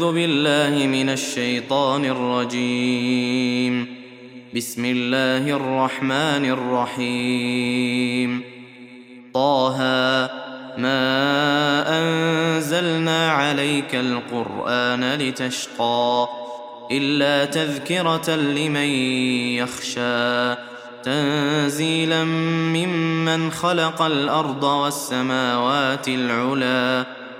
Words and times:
أعوذ 0.00 0.14
بالله 0.14 0.86
من 0.86 1.08
الشيطان 1.08 2.04
الرجيم. 2.04 3.86
بسم 4.56 4.84
الله 4.84 5.56
الرحمن 5.56 6.44
الرحيم. 6.56 8.42
طه 9.34 9.78
ما 10.78 11.04
أنزلنا 12.00 13.32
عليك 13.32 13.94
القرآن 13.94 15.14
لتشقى 15.14 16.28
إلا 16.90 17.44
تذكرة 17.44 18.36
لمن 18.36 18.90
يخشى 19.60 20.54
تنزيلا 21.02 22.24
ممن 22.24 23.50
خلق 23.50 24.02
الأرض 24.02 24.64
والسماوات 24.64 26.08
العلى 26.08 27.19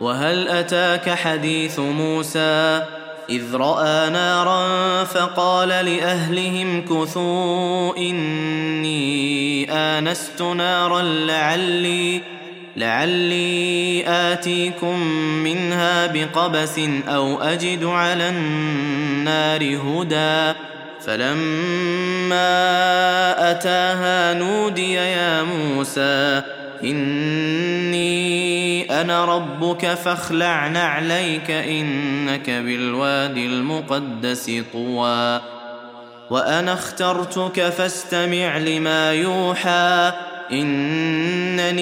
وهل 0.00 0.48
أتاك 0.48 1.10
حديث 1.10 1.78
موسى؟ 1.78 2.82
إذ 3.30 3.54
رأى 3.54 4.10
نارا 4.10 5.04
فقال 5.04 5.68
لأهلهم 5.68 6.84
كثوا 6.84 7.96
إني 7.96 9.72
آنست 9.72 10.42
نارا 10.42 11.02
لعلي 11.02 12.20
لعلي 12.76 14.04
آتيكم 14.06 15.00
منها 15.44 16.06
بقبس 16.06 16.80
أو 17.08 17.42
أجد 17.42 17.84
على 17.84 18.28
النار 18.28 19.62
هدى. 19.62 20.58
فلما 21.06 22.40
أتاها 23.50 24.34
نودي 24.34 24.92
يا 24.92 25.42
موسى 25.42 26.42
أنا 28.90 29.24
ربك 29.24 29.94
فاخلع 29.94 30.68
نعليك 30.68 31.50
إنك 31.50 32.50
بالوادي 32.50 33.46
المقدس 33.46 34.62
طوى. 34.72 35.40
وأنا 36.30 36.72
اخترتك 36.72 37.68
فاستمع 37.68 38.58
لما 38.58 39.12
يوحى. 39.12 40.12
إنني 40.52 41.80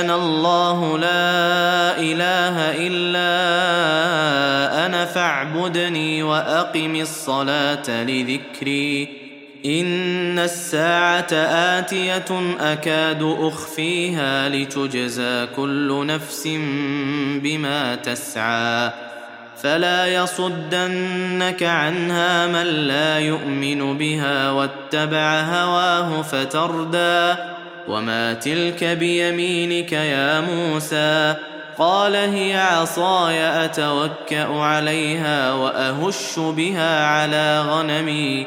أنا 0.00 0.14
الله 0.14 0.98
لا 0.98 1.98
إله 1.98 2.86
إلا 2.86 3.26
أنا 4.86 5.04
فاعبدني 5.04 6.22
وأقم 6.22 6.96
الصلاة 6.96 8.02
لذكري. 8.02 9.17
ان 9.66 10.38
الساعة 10.38 11.32
اتيه 11.78 12.24
اكاد 12.60 13.22
اخفيها 13.22 14.48
لتجزى 14.48 15.46
كل 15.56 16.06
نفس 16.06 16.48
بما 17.42 17.94
تسعى 17.94 18.90
فلا 19.62 20.06
يصدنك 20.06 21.62
عنها 21.62 22.46
من 22.46 22.66
لا 22.66 23.18
يؤمن 23.18 23.98
بها 23.98 24.50
واتبع 24.50 25.40
هواه 25.40 26.22
فتردى 26.22 27.34
وما 27.88 28.32
تلك 28.32 28.84
بيمينك 28.84 29.92
يا 29.92 30.40
موسى 30.40 31.34
قال 31.78 32.14
هي 32.14 32.56
عصاي 32.60 33.64
اتوكا 33.64 34.44
عليها 34.44 35.52
واهش 35.52 36.38
بها 36.38 37.06
على 37.06 37.60
غنمي 37.60 38.46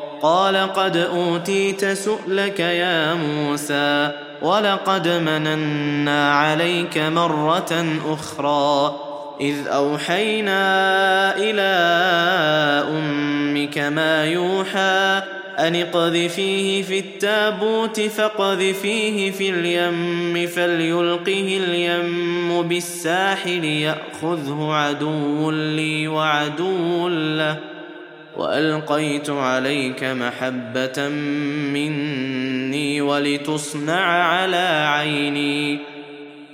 قال 0.21 0.73
قد 0.73 0.97
أوتيت 0.97 1.85
سؤلك 1.85 2.59
يا 2.59 3.13
موسى 3.13 4.11
ولقد 4.41 5.07
مننا 5.07 6.33
عليك 6.33 6.97
مرة 6.97 7.99
أخرى 8.05 8.95
إذ 9.41 9.67
أوحينا 9.67 10.61
إلى 11.37 11.71
أمك 12.89 13.77
ما 13.77 14.25
يوحى 14.25 15.21
أن 15.59 15.75
اقذفيه 15.75 16.83
في 16.83 16.99
التابوت 16.99 17.99
فاقذفيه 17.99 19.31
في 19.31 19.49
اليم 19.49 20.47
فليلقه 20.47 21.59
اليم 21.63 22.61
بالساحل 22.61 23.63
يأخذه 23.63 24.69
عدو 24.71 25.51
لي 25.51 26.07
وعدو 26.07 27.07
له 27.09 27.71
وألقيت 28.37 29.29
عليك 29.29 30.03
محبة 30.03 31.07
مني 31.73 33.01
ولتصنع 33.01 34.05
على 34.23 34.87
عيني. 34.89 35.79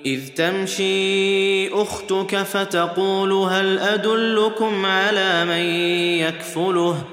إذ 0.05 0.27
تمشي 0.27 1.69
أختك 1.73 2.35
فتقول 2.37 3.33
هل 3.33 3.79
أدلكم 3.79 4.85
على 4.85 5.45
من 5.45 5.65
يكفله؟ 6.25 7.03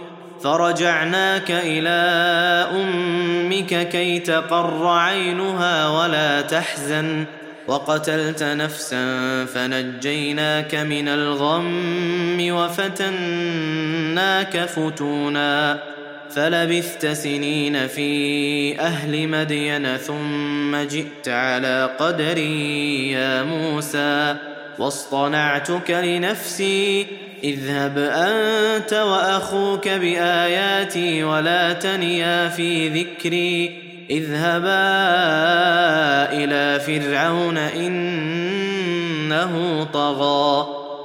فرجعناك 0.42 1.50
إلى 1.50 1.90
أمك 2.72 3.88
كي 3.88 4.18
تقر 4.18 4.86
عينها 4.86 5.88
ولا 5.88 6.40
تحزن. 6.40 7.24
وقتلت 7.68 8.42
نفسا 8.42 9.44
فنجيناك 9.44 10.74
من 10.74 11.08
الغم 11.08 12.40
وفتناك 14.14 14.64
فتونا 14.64 15.78
فلبثت 16.30 17.06
سنين 17.06 17.86
في 17.86 18.80
أهل 18.80 19.28
مدين 19.28 19.96
ثم 19.96 20.76
جئت 20.76 21.28
على 21.28 21.90
قدري 21.98 23.10
يا 23.10 23.42
موسى 23.42 24.36
واصطنعتك 24.78 25.90
لنفسي 25.90 27.06
اذهب 27.44 27.98
أنت 27.98 28.92
وأخوك 28.92 29.88
بآياتي 29.88 31.24
ولا 31.24 31.72
تنيا 31.72 32.48
في 32.48 32.88
ذكري 32.88 33.82
اذهبا 34.10 34.84
إلى 36.32 36.80
فرعون 36.80 37.58
إنه 37.58 38.64
طغى 39.92 40.83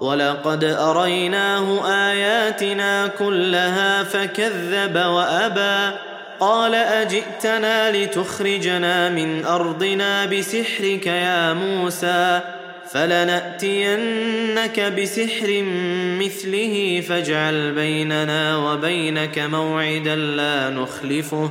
ولقد 0.00 0.64
أريناه 0.64 1.86
آياتنا 2.10 3.06
كلها 3.06 4.02
فكذب 4.02 4.96
وأبى. 4.96 5.96
قال 6.40 6.74
أجئتنا 6.74 7.92
لتخرجنا 7.92 9.08
من 9.08 9.44
أرضنا 9.44 10.26
بسحرك 10.26 11.06
يا 11.06 11.52
موسى 11.52 12.40
فلنأتينك 12.90 14.80
بسحر 14.80 15.62
مثله 16.20 17.04
فاجعل 17.08 17.72
بيننا 17.72 18.56
وبينك 18.56 19.38
موعدا 19.38 20.16
لا 20.16 20.70
نخلفه. 20.70 21.50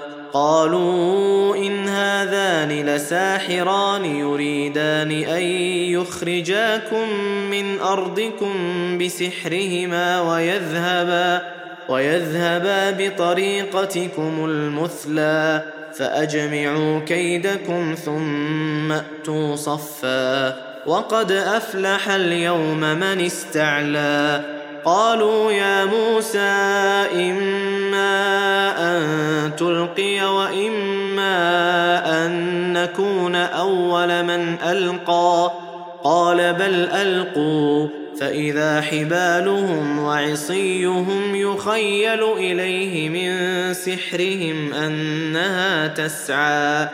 قالوا 0.33 1.55
إن 1.55 1.87
هذان 1.87 2.85
لساحران 2.85 4.05
يريدان 4.05 5.11
أن 5.11 5.43
يخرجاكم 5.91 7.09
من 7.51 7.79
أرضكم 7.79 8.53
بسحرهما 8.97 10.21
ويذهبا 10.21 11.41
ويذهبا 11.89 12.91
بطريقتكم 12.91 14.45
المثلى 14.45 15.63
فأجمعوا 15.93 16.99
كيدكم 16.99 17.95
ثم 18.05 18.91
أتوا 18.91 19.55
صفا 19.55 20.55
وقد 20.85 21.31
أفلح 21.31 22.09
اليوم 22.09 22.79
من 22.79 23.25
استعلى 23.25 24.41
قالوا 24.85 25.51
يا 25.51 25.85
موسى 25.85 26.39
اما 27.13 27.80
أن 28.77 29.55
تلقي 29.55 30.35
وإما 30.35 31.35
أن 32.25 32.73
نكون 32.73 33.35
أول 33.35 34.23
من 34.23 34.55
ألقى. 34.63 35.51
قال 36.03 36.53
بل 36.53 36.89
ألقوا 36.91 37.87
فإذا 38.19 38.81
حبالهم 38.81 39.99
وعصيهم 39.99 41.35
يخيل 41.35 42.23
إليه 42.23 43.09
من 43.09 43.73
سحرهم 43.73 44.73
أنها 44.73 45.87
تسعى. 45.87 46.87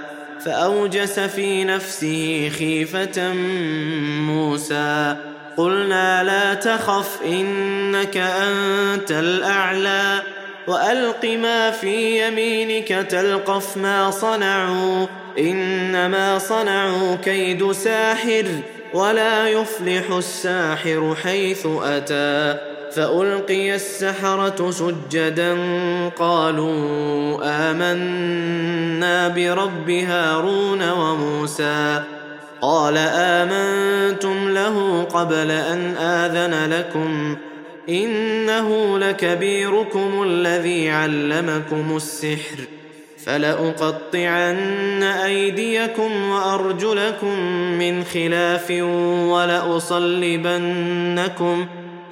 فأوجس 0.46 1.20
في 1.20 1.64
نفسه 1.64 2.52
خيفة 2.60 3.34
موسى. 4.22 5.16
قلنا 5.58 6.24
لا 6.24 6.54
تخف 6.54 7.20
إنك 7.26 8.18
أنت 8.18 9.12
الأعلى. 9.12 10.22
وألق 10.68 11.26
ما 11.26 11.72
في 11.72 12.28
يمينك 12.28 12.88
تلقف 12.88 13.78
ما 13.78 14.12
صنعوا 14.12 15.06
إنما 15.40 16.40
صنعوا 16.40 17.16
كيد 17.16 17.72
ساحر 17.72 18.46
ولا 18.94 19.48
يفلح 19.48 20.12
الساحر 20.12 21.16
حيث 21.24 21.68
أتى. 21.84 22.60
فألقي 22.96 23.76
السحرة 23.76 24.72
سجدا 24.72 25.58
قالوا 26.18 27.40
آمنا 27.44 29.28
برب 29.28 29.90
هارون 29.90 30.90
وموسى. 30.90 32.04
قال 32.62 32.98
آمنتم 32.98 34.50
له 34.50 35.04
قبل 35.04 35.52
أن 35.52 35.96
آذن 35.98 36.74
لكم. 36.74 37.38
إنه 37.90 39.00
لكبيركم 39.00 40.24
الذي 40.24 40.90
علمكم 40.90 41.96
السحر. 41.96 42.58
فلأقطعن 43.26 45.04
أيديكم 45.04 46.30
وأرجلكم 46.30 47.40
من 47.80 48.04
خلاف 48.04 48.72
ولأصلبنكم 49.32 50.08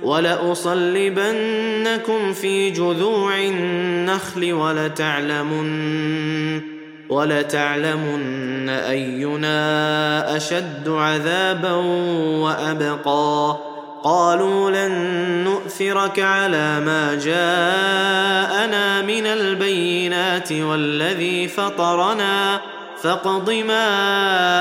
ولأصلبنكم 0.03 1.23
في 2.33 2.69
جذوع 2.69 3.37
النخل 3.37 4.53
ولتعلمن 4.53 5.75
ولتعلمن 7.09 8.69
أينا 8.69 10.37
أشد 10.37 10.89
عذابا 10.89 11.71
وأبقى. 12.41 13.64
قالوا 14.05 14.71
لن 14.71 14.91
نؤثرك 15.43 16.19
على 16.19 16.79
ما 16.79 17.15
جاءنا 17.15 19.01
من 19.01 19.25
البينات 19.25 20.51
والذي 20.51 21.47
فطرنا. 21.47 22.61
فاقض 23.03 23.49
ما 23.49 23.87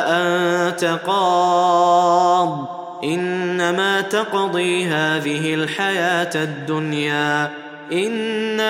أنت 0.09 0.99
قاض. 1.07 2.69
إنما 3.05 4.01
تقضي 4.01 4.87
هذه 4.87 5.55
الحياة 5.55 6.31
الدنيا. 6.35 7.51
إنا 7.93 8.65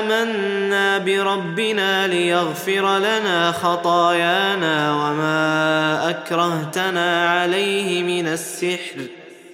آمنا 0.00 0.98
بربنا 0.98 2.06
ليغفر 2.06 2.98
لنا 2.98 3.52
خطايانا 3.52 4.94
وما 4.94 6.10
أكرهتنا 6.10 7.30
عليه 7.30 8.02
من 8.02 8.26
السحر. 8.26 9.19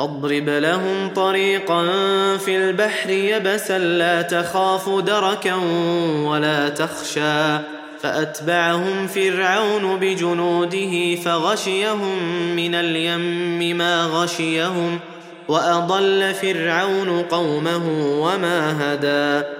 فاضرب 0.00 0.48
لهم 0.48 1.08
طريقا 1.14 1.86
في 2.36 2.56
البحر 2.56 3.10
يبسا 3.10 3.78
لا 3.78 4.22
تخاف 4.22 4.88
دركا 4.88 5.54
ولا 6.24 6.68
تخشى. 6.68 7.58
فأتبعهم 8.02 9.06
فرعون 9.06 9.96
بجنوده 9.96 11.16
فغشيهم 11.16 12.18
من 12.56 12.74
اليم 12.74 13.76
ما 13.78 14.04
غشيهم 14.04 14.98
وأضل 15.48 16.34
فرعون 16.34 17.22
قومه 17.22 17.82
وما 18.20 18.76
هدى. 18.80 19.59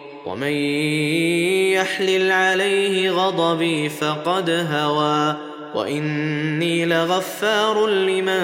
ومن 0.25 0.51
يحلل 1.73 2.31
عليه 2.31 3.11
غضبي 3.11 3.89
فقد 3.89 4.67
هوى. 4.71 5.35
وإني 5.75 6.85
لغفار 6.85 7.87
لمن 7.87 8.41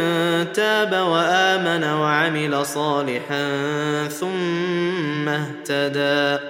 تاب 0.53 0.93
وآمن 0.93 1.83
وعمل 1.83 2.65
صالحا 2.65 3.47
ثم 4.07 5.29
اهتدى. 5.29 6.43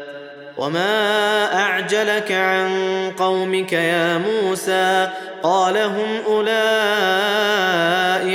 وما 0.57 1.53
أعجلك 1.59 2.31
عن 2.31 2.69
قومك 3.17 3.73
يا 3.73 4.17
موسى؟ 4.17 5.09
قال 5.43 5.77
هم 5.77 6.21
أولئك 6.27 6.57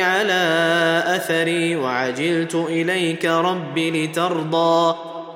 على 0.03 1.03
أثري 1.07 1.77
وعجلت 1.77 2.55
إليك 2.55 3.25
رب 3.25 3.79
لترضى. 3.79 5.12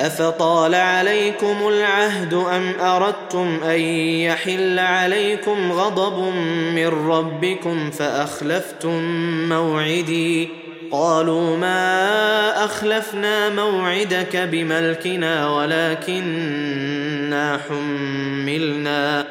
أفطال 0.00 0.74
عليكم 0.74 1.68
العهد 1.68 2.34
أم 2.34 2.72
أردتم 2.80 3.60
أن 3.64 3.80
يحل 4.20 4.78
عليكم 4.78 5.72
غضب 5.72 6.34
من 6.74 6.86
ربكم 6.86 7.90
فأخلفتم 7.90 9.02
موعدي؟ 9.48 10.48
قالوا 10.90 11.56
ما 11.56 12.64
أخلفنا 12.64 13.48
موعدك 13.48 14.36
بملكنا 14.36 15.50
ولكننا 15.50 16.88
حملنا 17.68 19.24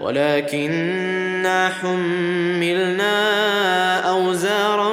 ولكننا 0.00 1.68
حملنا 1.68 3.16
أوزارا 4.00 4.92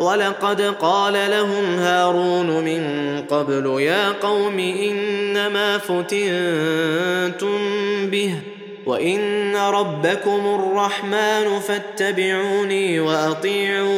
ولقد 0.00 0.60
قال 0.62 1.12
لهم 1.12 1.78
هارون 1.78 2.64
من 2.64 2.82
قبل 3.30 3.80
يا 3.80 4.08
قوم 4.08 4.58
إنما 4.58 5.78
فتنتم 5.78 7.58
به 8.10 8.34
وإن 8.86 9.56
ربكم 9.56 10.60
الرحمن 10.60 11.60
فاتبعوني 11.60 13.00
وأطيعوا 13.00 13.88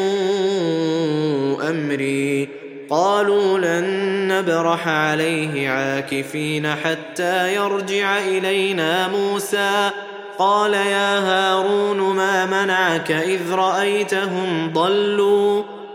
أمري. 1.70 2.48
قالوا 2.90 3.58
لن 3.58 3.88
نبرح 4.28 4.88
عليه 4.88 5.68
عاكفين 5.68 6.74
حتى 6.74 7.54
يرجع 7.54 8.18
إلينا 8.18 9.08
موسى. 9.08 9.90
قال 10.38 10.74
يا 10.74 11.18
هارون 11.18 11.98
ما 11.98 12.46
منعك 12.46 13.10
إذ 13.10 13.52
رأيتهم 13.52 14.72
ضلوا؟ 14.72 15.62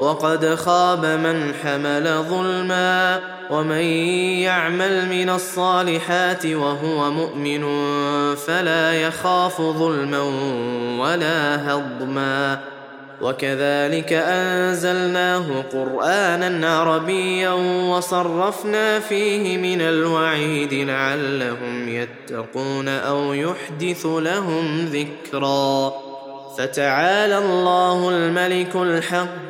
وقد 0.00 0.54
خاب 0.54 1.04
من 1.04 1.54
حمل 1.54 2.24
ظلما 2.28 3.20
ومن 3.50 3.84
يعمل 4.40 5.08
من 5.08 5.30
الصالحات 5.30 6.46
وهو 6.46 7.10
مؤمن 7.10 7.64
فلا 8.36 8.92
يخاف 8.92 9.62
ظلما 9.62 10.22
ولا 11.00 11.72
هضما. 11.72 12.58
وكذلك 13.20 14.12
أنزلناه 14.12 15.64
قرآنا 15.72 16.76
عربيا 16.76 17.50
وصرفنا 17.90 19.00
فيه 19.00 19.58
من 19.58 19.80
الوعيد 19.80 20.74
لعلهم 20.74 21.88
يتقون 21.88 22.88
أو 22.88 23.32
يحدث 23.32 24.06
لهم 24.06 24.84
ذكرا. 24.84 25.92
فتعالى 26.58 27.38
الله 27.38 28.08
الملك 28.10 28.76
الحق 28.76 29.49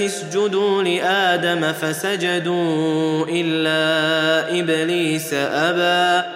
اسجدوا 0.05 0.83
لادم 0.83 1.71
فسجدوا 1.73 3.25
الا 3.29 4.59
ابليس 4.59 5.33
ابى 5.33 6.27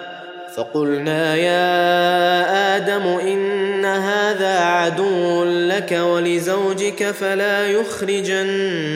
فقلنا 0.56 1.34
يا 1.36 2.76
آدم 2.76 3.02
ان 3.02 3.84
هذا 3.84 4.58
عدو 4.58 5.44
لك 5.44 5.92
ولزوجك 5.92 7.10
فلا 7.10 7.66
يخرجنكما 7.66 8.92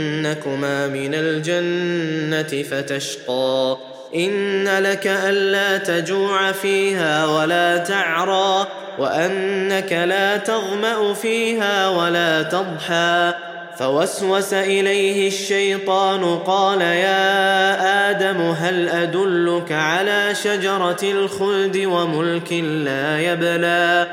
من 0.86 1.14
الجنه 1.14 2.62
فتشقى 2.62 3.76
ان 4.14 4.78
لك 4.78 5.06
الا 5.06 5.78
تجوع 5.78 6.52
فيها 6.52 7.26
ولا 7.26 7.76
تعرى 7.78 8.66
وانك 8.98 9.92
لا 9.92 10.36
تظما 10.36 11.14
فيها 11.14 11.88
ولا 11.88 12.42
تضحى 12.42 13.32
فوسوس 13.76 14.54
اليه 14.54 15.28
الشيطان 15.28 16.38
قال 16.38 16.80
يا 16.80 18.10
آدم 18.10 18.40
هل 18.40 18.88
ادلك 18.88 19.72
على 19.72 20.34
شجره 20.34 21.02
الخلد 21.02 21.76
وملك 21.76 22.52
لا 22.52 23.20
يبلى 23.20 24.06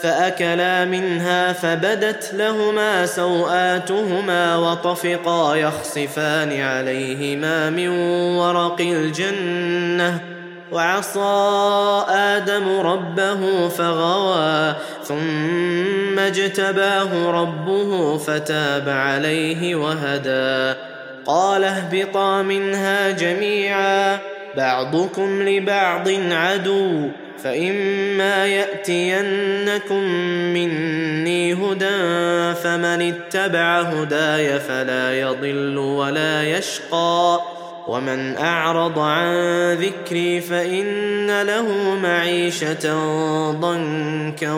فاكلا 0.00 0.84
منها 0.84 1.52
فبدت 1.52 2.34
لهما 2.34 3.06
سواتهما 3.06 4.56
وطفقا 4.56 5.56
يخصفان 5.56 6.60
عليهما 6.60 7.70
من 7.70 7.88
ورق 8.36 8.80
الجنه 8.80 10.31
وعصى 10.72 12.04
آدم 12.08 12.80
ربه 12.80 13.68
فغوى 13.68 14.74
ثم 15.04 16.18
اجتباه 16.18 17.30
ربه 17.30 18.18
فتاب 18.18 18.88
عليه 18.88 19.74
وهدى. 19.74 20.78
قال 21.26 21.64
اهبطا 21.64 22.42
منها 22.42 23.10
جميعا 23.10 24.18
بعضكم 24.56 25.42
لبعض 25.42 26.08
عدو 26.30 27.08
فإما 27.44 28.46
يأتينكم 28.46 30.02
مني 30.54 31.54
هدى 31.54 32.54
فمن 32.54 33.12
اتبع 33.12 33.80
هداي 33.80 34.60
فلا 34.60 35.20
يضل 35.20 35.78
ولا 35.78 36.42
يشقى. 36.42 37.40
ومن 37.88 38.36
اعرض 38.36 38.98
عن 38.98 39.32
ذكري 39.74 40.40
فان 40.40 41.42
له 41.42 41.96
معيشه 42.02 43.00
ضنكا 43.50 44.52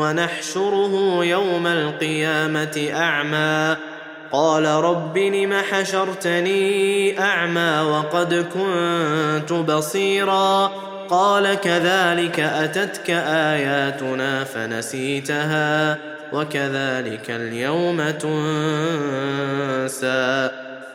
ونحشره 0.00 1.24
يوم 1.24 1.66
القيامه 1.66 2.90
اعمى 2.94 3.76
قال 4.32 4.66
رب 4.66 5.18
لم 5.18 5.52
حشرتني 5.70 7.20
اعمى 7.20 7.80
وقد 7.80 8.34
كنت 8.34 9.52
بصيرا 9.52 10.66
قال 11.10 11.54
كذلك 11.54 12.40
اتتك 12.40 13.10
اياتنا 13.10 14.44
فنسيتها 14.44 15.98
وكذلك 16.32 17.30
اليوم 17.30 18.10
تنسى 18.10 19.30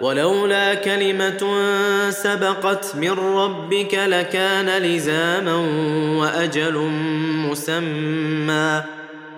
ولولا 0.00 0.74
كلمة 0.74 1.54
سبقت 2.10 2.96
من 2.96 3.10
ربك 3.10 3.94
لكان 3.94 4.82
لزاما 4.82 5.54
وأجل 6.20 6.74
مسمى. 7.48 8.82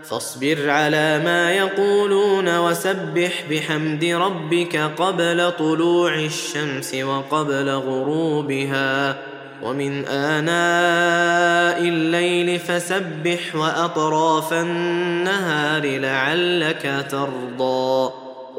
فاصبر 0.05 0.70
على 0.70 1.20
ما 1.25 1.53
يقولون 1.53 2.59
وسبح 2.59 3.44
بحمد 3.51 4.05
ربك 4.05 4.77
قبل 4.77 5.53
طلوع 5.59 6.14
الشمس 6.14 6.94
وقبل 6.94 7.70
غروبها. 7.70 9.16
ومن 9.62 10.07
آناء 10.07 11.88
الليل 11.88 12.59
فسبح 12.59 13.55
وأطراف 13.55 14.53
النهار 14.53 15.98
لعلك 15.98 17.07
ترضى. 17.11 18.21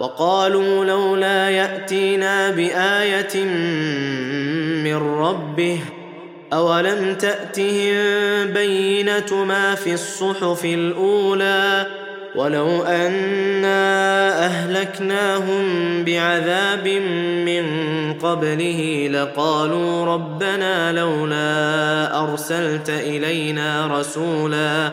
وقالوا 0.00 0.84
لولا 0.84 1.50
يأتينا 1.50 2.50
بآية 2.50 3.44
من 4.84 4.96
ربه 4.96 5.78
أولم 6.52 7.14
تأتهم 7.14 8.52
بينة 8.52 9.44
ما 9.44 9.74
في 9.74 9.92
الصحف 9.94 10.64
الأولى 10.64 11.86
ولو 12.36 12.82
أنا 12.82 14.28
أهلكناهم 14.46 15.64
بعذاب 16.04 16.88
من 17.46 17.64
قبله 18.22 19.08
لقالوا 19.12 20.06
ربنا 20.06 20.92
لولا 20.92 22.22
أرسلت 22.22 22.90
إلينا 22.90 23.98
رسولا 23.98 24.92